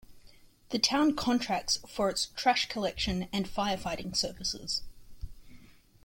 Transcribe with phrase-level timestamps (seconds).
[0.69, 4.81] The town contracts for its trash collection and fire-fighting services.